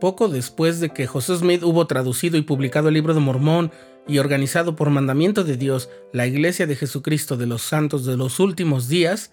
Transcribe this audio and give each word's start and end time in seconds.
Poco 0.00 0.28
después 0.28 0.78
de 0.78 0.90
que 0.90 1.08
José 1.08 1.36
Smith 1.36 1.62
hubo 1.64 1.86
traducido 1.88 2.36
y 2.36 2.42
publicado 2.42 2.88
el 2.88 2.94
libro 2.94 3.14
de 3.14 3.20
Mormón 3.20 3.72
y 4.06 4.18
organizado 4.18 4.76
por 4.76 4.90
mandamiento 4.90 5.42
de 5.42 5.56
Dios 5.56 5.90
la 6.12 6.26
Iglesia 6.26 6.66
de 6.68 6.76
Jesucristo 6.76 7.36
de 7.36 7.46
los 7.46 7.62
Santos 7.62 8.06
de 8.06 8.16
los 8.16 8.38
Últimos 8.38 8.88
Días, 8.88 9.32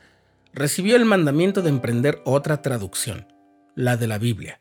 recibió 0.54 0.96
el 0.96 1.06
mandamiento 1.06 1.62
de 1.62 1.70
emprender 1.70 2.20
otra 2.26 2.64
traducción, 2.64 3.28
la 3.76 3.96
de 3.96 4.08
la 4.08 4.18
Biblia. 4.18 4.60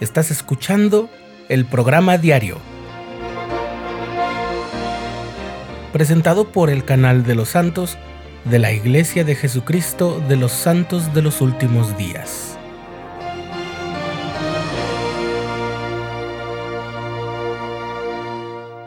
Estás 0.00 0.32
escuchando 0.32 1.08
el 1.48 1.64
programa 1.64 2.18
diario, 2.18 2.58
presentado 5.92 6.50
por 6.50 6.70
el 6.70 6.84
canal 6.84 7.22
de 7.22 7.36
los 7.36 7.50
santos 7.50 7.96
de 8.44 8.58
la 8.58 8.72
Iglesia 8.72 9.24
de 9.24 9.34
Jesucristo 9.34 10.22
de 10.28 10.36
los 10.36 10.52
Santos 10.52 11.14
de 11.14 11.22
los 11.22 11.40
Últimos 11.40 11.96
Días. 11.96 12.58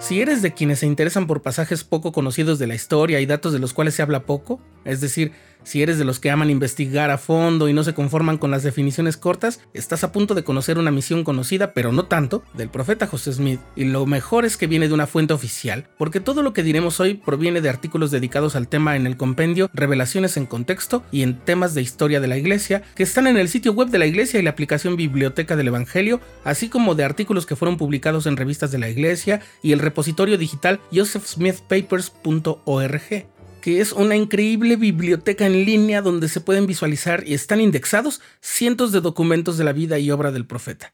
Si 0.08 0.22
eres 0.22 0.42
de 0.42 0.54
quienes 0.54 0.80
se 0.80 0.86
interesan 0.86 1.28
por 1.28 1.42
pasajes 1.42 1.84
poco 1.84 2.14
conocidos 2.14 2.60
de 2.60 2.68
la 2.68 2.76
historia 2.76 3.20
y 3.20 3.26
datos 3.26 3.52
de 3.52 3.60
los 3.60 3.74
cuales 3.74 3.94
se 3.94 4.02
habla 4.02 4.26
poco, 4.26 4.62
es 4.86 5.02
decir, 5.02 5.34
si 5.64 5.82
eres 5.82 5.98
de 5.98 6.06
los 6.06 6.22
que 6.22 6.32
aman 6.32 6.50
investigar 6.50 7.12
a 7.12 7.18
fondo 7.18 7.68
y 7.68 7.74
no 7.74 7.84
se 7.84 7.94
conforman 7.94 8.38
con 8.38 8.52
las 8.52 8.64
definiciones 8.64 9.18
cortas, 9.18 9.60
estás 9.74 10.06
a 10.06 10.14
punto 10.14 10.34
de 10.34 10.46
conocer 10.46 10.78
una 10.78 10.92
misión 10.92 11.26
conocida, 11.26 11.74
pero 11.74 11.92
no 11.92 12.06
tanto, 12.06 12.42
del 12.54 12.70
profeta 12.70 13.06
José 13.06 13.34
Smith, 13.34 13.60
y 13.76 13.84
lo 13.84 14.06
mejor 14.06 14.46
es 14.46 14.56
que 14.56 14.68
viene 14.68 14.88
de 14.88 14.94
una 14.94 15.08
fuente 15.08 15.34
oficial, 15.34 15.90
porque 15.98 16.22
todo 16.22 16.42
lo 16.42 16.54
que 16.54 16.64
diremos 16.64 17.02
hoy 17.02 17.16
proviene 17.16 17.60
de 17.60 17.68
artículos 17.68 18.12
dedicados 18.12 18.56
al 18.56 18.70
tema 18.70 18.96
en 18.96 19.06
el 19.06 19.18
compendio 19.18 19.70
Revelaciones 19.74 20.38
en 20.38 20.46
Contexto 20.46 21.04
y 21.12 21.24
en 21.24 21.38
temas 21.38 21.74
de 21.74 21.82
historia 21.82 22.22
de 22.22 22.28
la 22.28 22.38
Iglesia, 22.38 22.84
que 22.96 23.04
están 23.04 23.28
en 23.28 23.36
el 23.36 23.50
sitio 23.50 23.74
web 23.74 23.90
de 23.90 24.00
la 24.00 24.06
Iglesia 24.06 24.40
y 24.40 24.44
la 24.44 24.52
aplicación 24.52 24.96
Biblioteca 24.96 25.58
del 25.58 25.68
Evangelio, 25.68 26.22
así 26.46 26.70
como 26.70 26.96
de 26.96 27.04
artículos 27.04 27.46
que 27.46 27.58
fueron 27.58 27.76
publicados 27.76 28.26
en 28.26 28.38
revistas 28.38 28.72
de 28.72 28.78
la 28.78 28.88
Iglesia 28.88 29.42
y 29.62 29.74
el 29.74 29.80
repositorio 29.98 30.38
digital 30.38 30.80
josephsmithpapers.org 30.92 33.26
que 33.62 33.82
es 33.82 33.94
una 33.94 34.16
increíble 34.16 34.76
biblioteca 34.76 35.48
en 35.48 35.66
línea 35.66 36.04
donde 36.04 36.30
se 36.30 36.40
pueden 36.40 36.68
visualizar 36.68 37.24
y 37.26 37.34
están 37.34 37.62
indexados 37.62 38.22
cientos 38.40 38.92
de 38.92 39.02
documentos 39.02 39.58
de 39.58 39.64
la 39.64 39.74
vida 39.74 39.98
y 39.98 40.12
obra 40.12 40.32
del 40.32 40.46
profeta. 40.46 40.94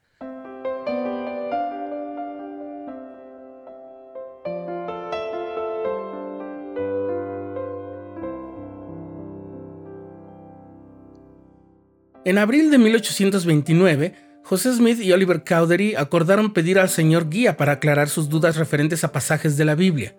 En 12.24 12.38
abril 12.38 12.70
de 12.70 12.78
1829, 12.78 14.33
José 14.44 14.74
Smith 14.74 15.00
y 15.00 15.10
Oliver 15.10 15.42
Cowdery 15.42 15.94
acordaron 15.94 16.52
pedir 16.52 16.78
al 16.78 16.90
Señor 16.90 17.30
guía 17.30 17.56
para 17.56 17.72
aclarar 17.72 18.10
sus 18.10 18.28
dudas 18.28 18.56
referentes 18.56 19.02
a 19.02 19.10
pasajes 19.10 19.56
de 19.56 19.64
la 19.64 19.74
Biblia. 19.74 20.16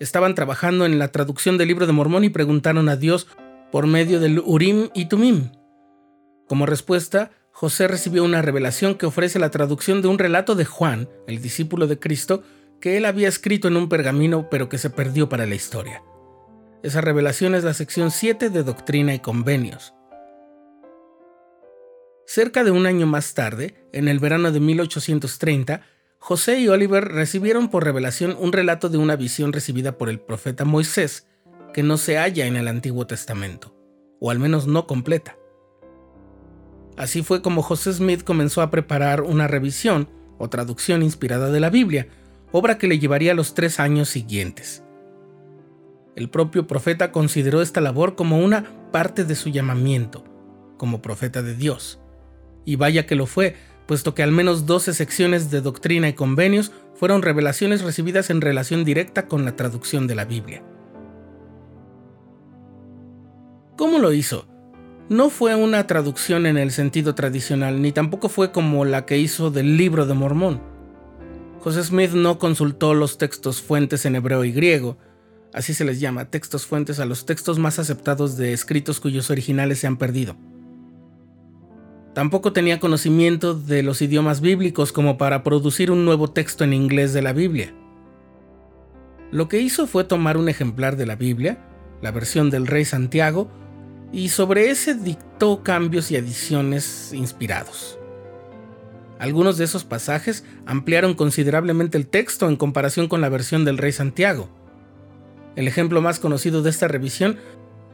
Estaban 0.00 0.34
trabajando 0.34 0.84
en 0.84 0.98
la 0.98 1.12
traducción 1.12 1.56
del 1.56 1.68
libro 1.68 1.86
de 1.86 1.92
Mormón 1.92 2.24
y 2.24 2.30
preguntaron 2.30 2.88
a 2.88 2.96
Dios 2.96 3.28
por 3.70 3.86
medio 3.86 4.18
del 4.18 4.40
Urim 4.40 4.88
y 4.92 5.04
Tumim. 5.04 5.52
Como 6.48 6.66
respuesta, 6.66 7.30
José 7.52 7.86
recibió 7.86 8.24
una 8.24 8.42
revelación 8.42 8.96
que 8.96 9.06
ofrece 9.06 9.38
la 9.38 9.50
traducción 9.50 10.02
de 10.02 10.08
un 10.08 10.18
relato 10.18 10.56
de 10.56 10.64
Juan, 10.64 11.08
el 11.28 11.40
discípulo 11.40 11.86
de 11.86 12.00
Cristo, 12.00 12.42
que 12.80 12.96
él 12.96 13.04
había 13.04 13.28
escrito 13.28 13.68
en 13.68 13.76
un 13.76 13.88
pergamino 13.88 14.48
pero 14.50 14.68
que 14.68 14.78
se 14.78 14.90
perdió 14.90 15.28
para 15.28 15.46
la 15.46 15.54
historia. 15.54 16.02
Esa 16.82 17.02
revelación 17.02 17.54
es 17.54 17.62
la 17.62 17.74
sección 17.74 18.10
7 18.10 18.50
de 18.50 18.64
Doctrina 18.64 19.14
y 19.14 19.20
Convenios. 19.20 19.94
Cerca 22.30 22.62
de 22.62 22.70
un 22.70 22.84
año 22.84 23.06
más 23.06 23.32
tarde, 23.32 23.74
en 23.90 24.06
el 24.06 24.18
verano 24.18 24.52
de 24.52 24.60
1830, 24.60 25.80
José 26.18 26.60
y 26.60 26.68
Oliver 26.68 27.08
recibieron 27.08 27.70
por 27.70 27.84
revelación 27.84 28.36
un 28.38 28.52
relato 28.52 28.90
de 28.90 28.98
una 28.98 29.16
visión 29.16 29.50
recibida 29.50 29.96
por 29.96 30.10
el 30.10 30.20
profeta 30.20 30.66
Moisés 30.66 31.26
que 31.72 31.82
no 31.82 31.96
se 31.96 32.18
halla 32.18 32.44
en 32.44 32.56
el 32.56 32.68
Antiguo 32.68 33.06
Testamento, 33.06 33.74
o 34.20 34.30
al 34.30 34.38
menos 34.38 34.66
no 34.66 34.86
completa. 34.86 35.38
Así 36.98 37.22
fue 37.22 37.40
como 37.40 37.62
José 37.62 37.94
Smith 37.94 38.24
comenzó 38.24 38.60
a 38.60 38.70
preparar 38.70 39.22
una 39.22 39.48
revisión 39.48 40.10
o 40.36 40.50
traducción 40.50 41.02
inspirada 41.02 41.50
de 41.50 41.60
la 41.60 41.70
Biblia, 41.70 42.08
obra 42.52 42.76
que 42.76 42.88
le 42.88 42.98
llevaría 42.98 43.32
los 43.32 43.54
tres 43.54 43.80
años 43.80 44.10
siguientes. 44.10 44.84
El 46.14 46.28
propio 46.28 46.66
profeta 46.66 47.10
consideró 47.10 47.62
esta 47.62 47.80
labor 47.80 48.16
como 48.16 48.38
una 48.38 48.90
parte 48.92 49.24
de 49.24 49.34
su 49.34 49.48
llamamiento, 49.48 50.24
como 50.76 51.00
profeta 51.00 51.40
de 51.40 51.54
Dios. 51.54 52.02
Y 52.68 52.76
vaya 52.76 53.06
que 53.06 53.14
lo 53.14 53.24
fue, 53.24 53.56
puesto 53.86 54.14
que 54.14 54.22
al 54.22 54.30
menos 54.30 54.66
12 54.66 54.92
secciones 54.92 55.50
de 55.50 55.62
doctrina 55.62 56.06
y 56.06 56.12
convenios 56.12 56.70
fueron 56.94 57.22
revelaciones 57.22 57.80
recibidas 57.80 58.28
en 58.28 58.42
relación 58.42 58.84
directa 58.84 59.26
con 59.26 59.46
la 59.46 59.56
traducción 59.56 60.06
de 60.06 60.14
la 60.14 60.26
Biblia. 60.26 60.62
¿Cómo 63.78 63.98
lo 63.98 64.12
hizo? 64.12 64.46
No 65.08 65.30
fue 65.30 65.54
una 65.54 65.86
traducción 65.86 66.44
en 66.44 66.58
el 66.58 66.70
sentido 66.70 67.14
tradicional, 67.14 67.80
ni 67.80 67.90
tampoco 67.90 68.28
fue 68.28 68.52
como 68.52 68.84
la 68.84 69.06
que 69.06 69.16
hizo 69.16 69.50
del 69.50 69.78
libro 69.78 70.04
de 70.04 70.12
Mormón. 70.12 70.60
José 71.60 71.82
Smith 71.82 72.10
no 72.12 72.38
consultó 72.38 72.92
los 72.92 73.16
textos 73.16 73.62
fuentes 73.62 74.04
en 74.04 74.14
hebreo 74.14 74.44
y 74.44 74.52
griego, 74.52 74.98
así 75.54 75.72
se 75.72 75.86
les 75.86 76.00
llama, 76.00 76.26
textos 76.26 76.66
fuentes 76.66 77.00
a 77.00 77.06
los 77.06 77.24
textos 77.24 77.58
más 77.58 77.78
aceptados 77.78 78.36
de 78.36 78.52
escritos 78.52 79.00
cuyos 79.00 79.30
originales 79.30 79.78
se 79.78 79.86
han 79.86 79.96
perdido. 79.96 80.36
Tampoco 82.18 82.52
tenía 82.52 82.80
conocimiento 82.80 83.54
de 83.54 83.84
los 83.84 84.02
idiomas 84.02 84.40
bíblicos 84.40 84.90
como 84.90 85.18
para 85.18 85.44
producir 85.44 85.92
un 85.92 86.04
nuevo 86.04 86.28
texto 86.28 86.64
en 86.64 86.72
inglés 86.72 87.12
de 87.12 87.22
la 87.22 87.32
Biblia. 87.32 87.72
Lo 89.30 89.46
que 89.48 89.60
hizo 89.60 89.86
fue 89.86 90.02
tomar 90.02 90.36
un 90.36 90.48
ejemplar 90.48 90.96
de 90.96 91.06
la 91.06 91.14
Biblia, 91.14 91.58
la 92.02 92.10
versión 92.10 92.50
del 92.50 92.66
rey 92.66 92.84
Santiago, 92.84 93.48
y 94.12 94.30
sobre 94.30 94.70
ese 94.70 94.96
dictó 94.96 95.62
cambios 95.62 96.10
y 96.10 96.16
adiciones 96.16 97.12
inspirados. 97.12 98.00
Algunos 99.20 99.56
de 99.56 99.66
esos 99.66 99.84
pasajes 99.84 100.44
ampliaron 100.66 101.14
considerablemente 101.14 101.98
el 101.98 102.08
texto 102.08 102.48
en 102.48 102.56
comparación 102.56 103.06
con 103.06 103.20
la 103.20 103.28
versión 103.28 103.64
del 103.64 103.78
rey 103.78 103.92
Santiago. 103.92 104.48
El 105.54 105.68
ejemplo 105.68 106.00
más 106.00 106.18
conocido 106.18 106.62
de 106.62 106.70
esta 106.70 106.88
revisión 106.88 107.36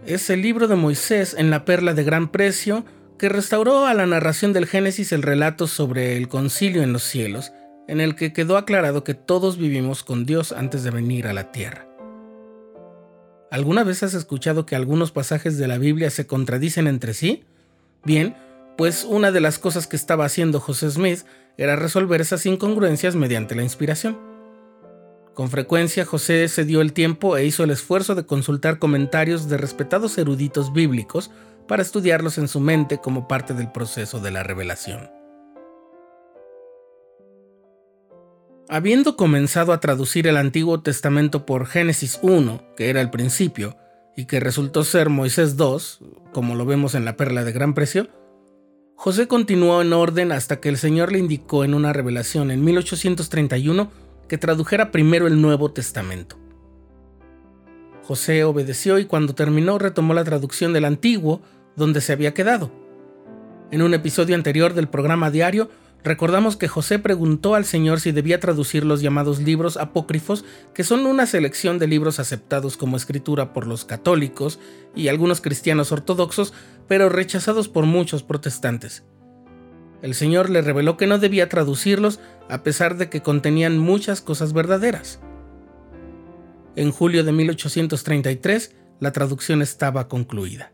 es 0.07 0.31
el 0.31 0.41
libro 0.41 0.67
de 0.67 0.77
Moisés 0.77 1.37
en 1.37 1.51
la 1.51 1.67
perla 1.67 1.93
de 1.93 2.05
gran 2.05 2.33
precio, 2.33 2.87
que 3.19 3.29
restauró 3.29 3.87
a 3.87 3.95
la 3.95 4.07
narración 4.07 4.53
del 4.53 4.67
Génesis 4.67 5.13
el 5.13 5.23
relato 5.23 5.67
sobre 5.67 6.17
el 6.17 6.29
concilio 6.29 6.83
en 6.83 6.93
los 6.93 7.03
cielos, 7.03 7.53
en 7.87 8.01
el 8.01 8.17
que 8.17 8.33
quedó 8.33 8.57
aclarado 8.57 9.05
que 9.05 9.15
todos 9.15 9.59
vivimos 9.59 10.03
con 10.03 10.27
Dios 10.27 10.53
antes 10.53 10.83
de 10.83 10.91
venir 10.91 11.27
a 11.27 11.33
la 11.33 11.53
tierra. 11.53 11.87
¿Alguna 13.51 13.85
vez 13.85 14.03
has 14.03 14.15
escuchado 14.15 14.67
que 14.67 14.75
algunos 14.75 15.13
pasajes 15.13 15.59
de 15.59 15.69
la 15.69 15.79
Biblia 15.79 16.11
se 16.11 16.27
contradicen 16.27 16.89
entre 16.89 17.15
sí? 17.15 17.45
Bien, 18.05 18.35
pues 18.77 19.05
una 19.09 19.31
de 19.31 19.41
las 19.41 19.59
cosas 19.59 19.87
que 19.87 19.97
estaba 19.97 20.25
haciendo 20.25 20.59
José 20.59 20.91
Smith 20.91 21.21
era 21.57 21.77
resolver 21.77 22.21
esas 22.21 22.47
incongruencias 22.47 23.15
mediante 23.15 23.55
la 23.55 23.63
inspiración. 23.63 24.19
Con 25.35 25.51
frecuencia 25.51 26.05
José 26.05 26.49
se 26.49 26.65
dio 26.65 26.81
el 26.81 26.93
tiempo 26.93 27.37
e 27.37 27.45
hizo 27.45 27.65
el 27.65 27.71
esfuerzo 27.71 28.15
de 28.15 28.27
consultar 28.27 28.79
comentarios 28.79 29.49
de 29.49 29.57
respetados 29.57 30.19
eruditos 30.19 30.73
bíblicos 30.73 31.31
para 31.67 31.83
estudiarlos 31.83 32.39
en 32.39 32.49
su 32.49 32.61
mente 32.61 32.99
como 32.99 33.29
parte 33.29 33.55
del 33.55 33.71
proceso 33.71 34.21
de 34.21 34.31
la 34.31 34.43
revelación. 34.43 35.11
Habiendo 38.69 39.17
comenzado 39.17 39.73
a 39.73 39.81
traducir 39.81 40.27
el 40.27 40.37
Antiguo 40.37 40.81
Testamento 40.81 41.45
por 41.45 41.67
Génesis 41.67 42.19
1, 42.23 42.75
que 42.77 42.89
era 42.89 43.01
el 43.01 43.11
principio, 43.11 43.77
y 44.17 44.25
que 44.25 44.41
resultó 44.41 44.85
ser 44.85 45.11
Moisés 45.11 45.57
2, 45.57 46.01
como 46.33 46.55
lo 46.55 46.65
vemos 46.65 46.95
en 46.95 47.05
la 47.05 47.17
perla 47.17 47.45
de 47.45 47.53
gran 47.53 47.75
precio, 47.75 48.09
José 48.97 49.29
continuó 49.29 49.83
en 49.83 49.93
orden 49.93 50.33
hasta 50.33 50.61
que 50.61 50.69
el 50.69 50.79
Señor 50.79 51.13
le 51.13 51.19
indicó 51.19 51.65
en 51.65 51.75
una 51.75 51.93
revelación 51.93 52.51
en 52.51 52.65
1831 52.65 53.91
que 54.29 54.39
tradujera 54.39 54.91
primero 54.91 55.27
el 55.27 55.43
Nuevo 55.43 55.73
Testamento. 55.73 56.39
José 58.07 58.45
obedeció 58.45 58.99
y 58.99 59.07
cuando 59.07 59.35
terminó 59.35 59.79
retomó 59.79 60.13
la 60.13 60.25
traducción 60.25 60.75
del 60.75 60.85
Antiguo 60.85 61.41
donde 61.75 62.03
se 62.03 62.13
había 62.13 62.35
quedado. 62.35 62.71
En 63.71 63.81
un 63.81 63.95
episodio 63.95 64.35
anterior 64.35 64.75
del 64.75 64.89
programa 64.89 65.31
diario, 65.31 65.71
recordamos 66.05 66.57
que 66.57 66.69
José 66.69 66.99
preguntó 66.99 67.55
al 67.55 67.65
Señor 67.65 68.01
si 68.01 68.13
debía 68.13 68.41
traducir 68.41 68.85
los 68.85 69.01
llamados 69.01 69.41
libros 69.41 69.79
apócrifos, 69.79 70.45
que 70.75 70.85
son 70.85 71.07
una 71.07 71.25
selección 71.25 71.79
de 71.79 71.87
libros 71.87 72.21
aceptados 72.21 72.77
como 72.77 72.99
escritura 72.99 73.55
por 73.55 73.67
los 73.67 73.87
católicos 73.87 74.61
y 74.95 75.09
algunos 75.09 75.41
cristianos 75.41 75.91
ortodoxos, 75.91 76.53
pero 76.87 77.09
rechazados 77.09 77.69
por 77.69 77.87
muchos 77.87 78.23
protestantes. 78.23 79.03
El 80.03 80.15
Señor 80.15 80.51
le 80.51 80.61
reveló 80.61 80.99
que 80.99 81.07
no 81.07 81.19
debía 81.19 81.49
traducirlos 81.49 82.21
a 82.51 82.63
pesar 82.63 82.99
de 82.99 83.09
que 83.09 83.23
contenían 83.23 83.79
muchas 83.79 84.21
cosas 84.21 84.53
verdaderas. 84.53 85.21
En 86.77 86.91
julio 86.91 87.23
de 87.23 87.31
1833, 87.31 88.75
la 88.99 89.13
traducción 89.13 89.63
estaba 89.63 90.09
concluida. 90.09 90.73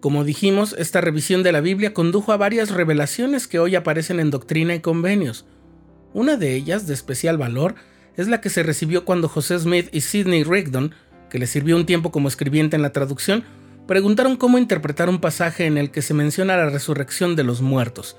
Como 0.00 0.24
dijimos, 0.24 0.74
esta 0.78 1.00
revisión 1.00 1.42
de 1.42 1.52
la 1.52 1.60
Biblia 1.60 1.94
condujo 1.94 2.32
a 2.32 2.36
varias 2.36 2.70
revelaciones 2.70 3.46
que 3.46 3.58
hoy 3.58 3.76
aparecen 3.76 4.20
en 4.20 4.30
Doctrina 4.30 4.74
y 4.74 4.80
Convenios. 4.80 5.46
Una 6.12 6.36
de 6.36 6.54
ellas, 6.54 6.86
de 6.86 6.94
especial 6.94 7.38
valor, 7.38 7.76
es 8.16 8.28
la 8.28 8.40
que 8.40 8.50
se 8.50 8.62
recibió 8.62 9.04
cuando 9.06 9.28
José 9.28 9.58
Smith 9.58 9.88
y 9.92 10.02
Sidney 10.02 10.44
Rigdon, 10.44 10.94
que 11.30 11.38
le 11.38 11.46
sirvió 11.46 11.76
un 11.76 11.86
tiempo 11.86 12.10
como 12.10 12.28
escribiente 12.28 12.76
en 12.76 12.82
la 12.82 12.92
traducción, 12.92 13.44
preguntaron 13.86 14.36
cómo 14.36 14.58
interpretar 14.58 15.08
un 15.08 15.20
pasaje 15.20 15.64
en 15.64 15.78
el 15.78 15.90
que 15.90 16.02
se 16.02 16.12
menciona 16.12 16.56
la 16.56 16.68
resurrección 16.68 17.34
de 17.34 17.44
los 17.44 17.62
muertos, 17.62 18.16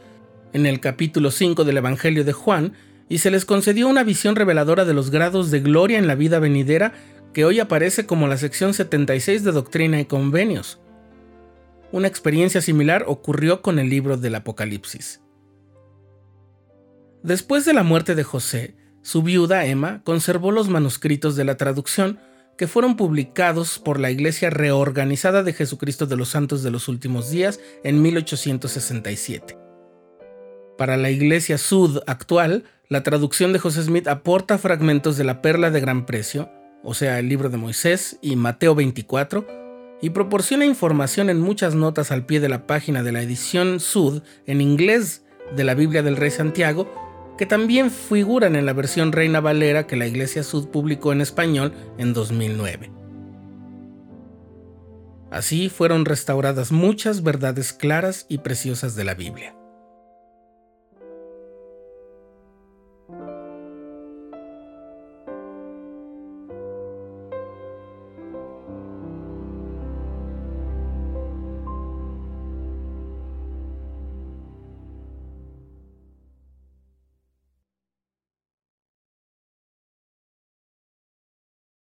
en 0.54 0.66
el 0.66 0.80
capítulo 0.80 1.30
5 1.30 1.66
del 1.66 1.78
Evangelio 1.78 2.24
de 2.24 2.34
Juan, 2.34 2.74
y 3.10 3.20
se 3.20 3.32
les 3.32 3.46
concedió 3.46 3.88
una 3.88 4.04
visión 4.04 4.36
reveladora 4.36 4.86
de 4.86 4.94
los 4.94 5.10
grados 5.12 5.52
de 5.52 5.60
gloria 5.60 6.00
en 6.00 6.08
la 6.08 6.16
vida 6.16 6.40
venidera 6.40 6.94
que 7.34 7.46
hoy 7.46 7.60
aparece 7.60 8.06
como 8.06 8.28
la 8.28 8.38
sección 8.38 8.74
76 8.74 9.44
de 9.44 9.52
Doctrina 9.52 10.00
y 10.00 10.06
Convenios. 10.06 10.80
Una 11.92 12.08
experiencia 12.08 12.62
similar 12.62 13.06
ocurrió 13.08 13.62
con 13.62 13.80
el 13.80 13.90
libro 13.90 14.18
del 14.18 14.36
Apocalipsis. 14.36 15.22
Después 17.24 17.66
de 17.66 17.74
la 17.74 17.84
muerte 17.84 18.16
de 18.16 18.24
José, 18.24 18.76
su 19.02 19.24
viuda 19.24 19.66
Emma 19.66 20.02
conservó 20.04 20.52
los 20.52 20.70
manuscritos 20.70 21.36
de 21.36 21.44
la 21.44 21.58
traducción 21.58 22.20
que 22.58 22.68
fueron 22.68 22.96
publicados 22.96 23.80
por 23.80 24.00
la 24.00 24.12
Iglesia 24.12 24.50
Reorganizada 24.50 25.44
de 25.44 25.54
Jesucristo 25.54 26.06
de 26.06 26.18
los 26.18 26.30
Santos 26.30 26.64
de 26.64 26.72
los 26.72 26.88
Últimos 26.88 27.30
Días 27.32 27.60
en 27.84 28.02
1867. 28.02 29.63
Para 30.78 30.98
la 30.98 31.12
Iglesia 31.12 31.58
Sud 31.58 32.00
actual, 32.08 32.64
la 32.90 33.04
traducción 33.04 33.54
de 33.54 33.60
José 33.60 33.84
Smith 33.84 34.08
aporta 34.08 34.58
fragmentos 34.58 35.18
de 35.18 35.24
la 35.24 35.42
Perla 35.42 35.70
de 35.70 35.80
Gran 35.80 36.06
Precio, 36.06 36.50
o 36.84 36.94
sea, 36.94 37.20
el 37.20 37.30
libro 37.30 37.50
de 37.50 37.58
Moisés 37.58 38.18
y 38.22 38.36
Mateo 38.36 38.74
24, 38.74 39.46
y 40.02 40.10
proporciona 40.10 40.66
información 40.66 41.30
en 41.30 41.40
muchas 41.40 41.76
notas 41.76 42.12
al 42.12 42.26
pie 42.26 42.40
de 42.40 42.50
la 42.50 42.66
página 42.66 43.04
de 43.04 43.12
la 43.12 43.22
edición 43.22 43.80
Sud 43.80 44.24
en 44.48 44.62
inglés 44.62 45.24
de 45.56 45.64
la 45.64 45.76
Biblia 45.76 46.02
del 46.02 46.18
Rey 46.18 46.32
Santiago, 46.32 46.92
que 47.38 47.46
también 47.46 47.90
figuran 47.90 48.56
en 48.56 48.66
la 48.66 48.74
versión 48.74 49.12
Reina 49.12 49.40
Valera 49.40 49.88
que 49.88 49.96
la 49.96 50.08
Iglesia 50.08 50.44
Sud 50.44 50.70
publicó 50.70 51.14
en 51.14 51.22
español 51.22 51.74
en 51.98 52.14
2009. 52.14 52.92
Así 55.32 55.70
fueron 55.70 56.06
restauradas 56.06 56.72
muchas 56.72 57.24
verdades 57.24 57.74
claras 57.74 58.26
y 58.28 58.40
preciosas 58.40 58.96
de 58.96 59.04
la 59.04 59.14
Biblia. 59.14 59.56